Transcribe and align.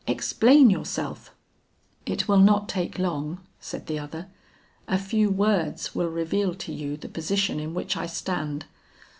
Explain 0.07 0.71
yourself." 0.71 1.31
"It 2.07 2.27
will 2.27 2.39
not 2.39 2.67
take 2.67 2.97
long," 2.97 3.39
said 3.59 3.85
the 3.85 3.99
other; 3.99 4.29
"a 4.87 4.97
few 4.97 5.29
words 5.29 5.93
will 5.93 6.09
reveal 6.09 6.55
to 6.55 6.73
you 6.73 6.97
the 6.97 7.07
position 7.07 7.59
in 7.59 7.75
which 7.75 7.95
I 7.95 8.07
stand. 8.07 8.65